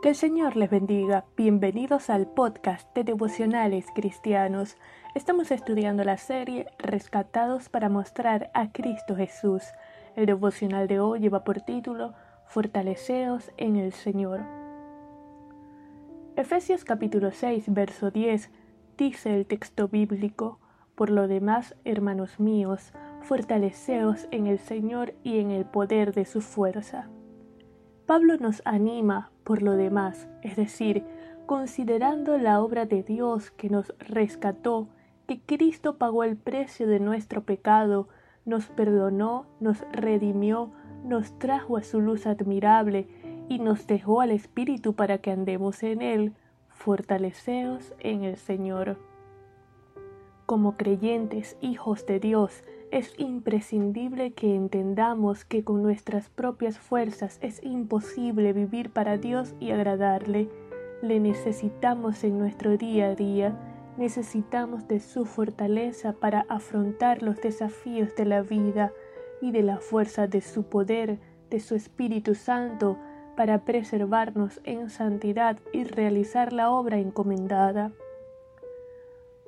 Que 0.00 0.10
el 0.10 0.14
Señor 0.14 0.54
les 0.54 0.70
bendiga. 0.70 1.24
Bienvenidos 1.36 2.08
al 2.08 2.28
podcast 2.28 2.94
de 2.94 3.02
Devocionales 3.02 3.86
Cristianos. 3.96 4.76
Estamos 5.16 5.50
estudiando 5.50 6.04
la 6.04 6.18
serie 6.18 6.66
Rescatados 6.78 7.68
para 7.68 7.88
mostrar 7.88 8.48
a 8.54 8.70
Cristo 8.70 9.16
Jesús. 9.16 9.64
El 10.14 10.26
devocional 10.26 10.86
de 10.86 11.00
hoy 11.00 11.18
lleva 11.18 11.42
por 11.42 11.62
título 11.62 12.14
Fortaleceos 12.46 13.50
en 13.56 13.74
el 13.74 13.92
Señor. 13.92 14.42
Efesios 16.36 16.84
capítulo 16.84 17.32
6, 17.32 17.64
verso 17.66 18.12
10 18.12 18.50
dice 18.96 19.34
el 19.34 19.46
texto 19.46 19.88
bíblico, 19.88 20.60
Por 20.94 21.10
lo 21.10 21.26
demás, 21.26 21.74
hermanos 21.84 22.38
míos, 22.38 22.92
fortaleceos 23.22 24.28
en 24.30 24.46
el 24.46 24.60
Señor 24.60 25.14
y 25.24 25.40
en 25.40 25.50
el 25.50 25.64
poder 25.64 26.14
de 26.14 26.24
su 26.24 26.40
fuerza. 26.40 27.10
Pablo 28.08 28.38
nos 28.38 28.62
anima 28.64 29.30
por 29.44 29.60
lo 29.60 29.72
demás, 29.72 30.30
es 30.40 30.56
decir, 30.56 31.04
considerando 31.44 32.38
la 32.38 32.62
obra 32.62 32.86
de 32.86 33.02
Dios 33.02 33.50
que 33.50 33.68
nos 33.68 33.92
rescató, 33.98 34.88
que 35.26 35.42
Cristo 35.42 35.98
pagó 35.98 36.24
el 36.24 36.38
precio 36.38 36.86
de 36.86 37.00
nuestro 37.00 37.42
pecado, 37.42 38.08
nos 38.46 38.68
perdonó, 38.68 39.44
nos 39.60 39.84
redimió, 39.92 40.72
nos 41.04 41.38
trajo 41.38 41.76
a 41.76 41.82
su 41.82 42.00
luz 42.00 42.26
admirable 42.26 43.08
y 43.46 43.58
nos 43.58 43.86
dejó 43.86 44.22
al 44.22 44.30
Espíritu 44.30 44.94
para 44.94 45.18
que 45.18 45.30
andemos 45.30 45.82
en 45.82 46.00
él, 46.00 46.32
fortaleceos 46.70 47.92
en 47.98 48.24
el 48.24 48.38
Señor. 48.38 48.96
Como 50.48 50.78
creyentes, 50.78 51.58
hijos 51.60 52.06
de 52.06 52.20
Dios, 52.20 52.64
es 52.90 53.12
imprescindible 53.18 54.32
que 54.32 54.54
entendamos 54.54 55.44
que 55.44 55.62
con 55.62 55.82
nuestras 55.82 56.30
propias 56.30 56.78
fuerzas 56.78 57.38
es 57.42 57.62
imposible 57.62 58.54
vivir 58.54 58.88
para 58.88 59.18
Dios 59.18 59.54
y 59.60 59.72
agradarle. 59.72 60.48
Le 61.02 61.20
necesitamos 61.20 62.24
en 62.24 62.38
nuestro 62.38 62.78
día 62.78 63.08
a 63.08 63.14
día, 63.14 63.58
necesitamos 63.98 64.88
de 64.88 65.00
su 65.00 65.26
fortaleza 65.26 66.14
para 66.14 66.46
afrontar 66.48 67.22
los 67.22 67.38
desafíos 67.42 68.16
de 68.16 68.24
la 68.24 68.40
vida 68.40 68.90
y 69.42 69.50
de 69.50 69.62
la 69.62 69.76
fuerza 69.76 70.28
de 70.28 70.40
su 70.40 70.62
poder, 70.62 71.18
de 71.50 71.60
su 71.60 71.74
Espíritu 71.74 72.34
Santo, 72.34 72.96
para 73.36 73.66
preservarnos 73.66 74.62
en 74.64 74.88
santidad 74.88 75.58
y 75.74 75.84
realizar 75.84 76.54
la 76.54 76.70
obra 76.70 76.96
encomendada. 76.96 77.92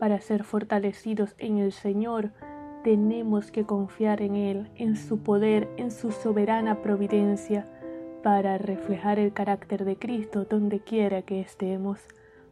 Para 0.00 0.18
ser 0.22 0.44
fortalecidos 0.44 1.34
en 1.36 1.58
el 1.58 1.72
Señor, 1.72 2.32
tenemos 2.82 3.50
que 3.50 3.66
confiar 3.66 4.22
en 4.22 4.34
Él, 4.34 4.70
en 4.74 4.96
su 4.96 5.18
poder, 5.18 5.68
en 5.76 5.90
su 5.90 6.10
soberana 6.10 6.80
providencia, 6.80 7.68
para 8.22 8.56
reflejar 8.56 9.18
el 9.18 9.34
carácter 9.34 9.84
de 9.84 9.98
Cristo 9.98 10.46
donde 10.46 10.80
quiera 10.80 11.20
que 11.20 11.40
estemos. 11.40 12.00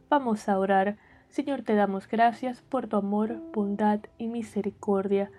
Vamos 0.09 0.47
a 0.47 0.59
orar. 0.59 0.97
Señor, 1.29 1.63
te 1.63 1.73
damos 1.73 2.07
gracias 2.07 2.61
por 2.61 2.85
tu 2.85 2.97
amor, 2.97 3.41
bondad 3.51 4.01
y 4.19 4.27
misericordia. 4.27 5.31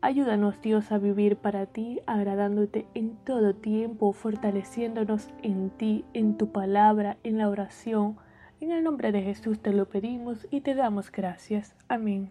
Ayúdanos 0.00 0.62
Dios 0.62 0.92
a 0.92 0.98
vivir 0.98 1.36
para 1.36 1.66
ti, 1.66 2.00
agradándote 2.06 2.86
en 2.94 3.16
todo 3.16 3.54
tiempo, 3.54 4.14
fortaleciéndonos 4.14 5.28
en 5.42 5.68
ti, 5.68 6.06
en 6.14 6.38
tu 6.38 6.52
palabra, 6.52 7.18
en 7.22 7.36
la 7.36 7.50
oración. 7.50 8.16
En 8.64 8.70
el 8.70 8.82
nombre 8.82 9.12
de 9.12 9.20
Jesús 9.20 9.60
te 9.60 9.74
lo 9.74 9.84
pedimos 9.84 10.46
y 10.50 10.62
te 10.62 10.74
damos 10.74 11.12
gracias. 11.12 11.74
Amén. 11.86 12.30